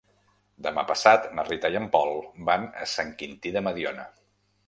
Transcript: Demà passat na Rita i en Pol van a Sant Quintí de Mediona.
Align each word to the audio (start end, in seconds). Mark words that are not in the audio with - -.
Demà 0.67 0.83
passat 0.91 1.27
na 1.39 1.43
Rita 1.49 1.71
i 1.75 1.77
en 1.81 1.85
Pol 1.97 2.17
van 2.49 2.65
a 2.85 2.89
Sant 2.95 3.13
Quintí 3.21 3.55
de 3.59 3.63
Mediona. 3.67 4.09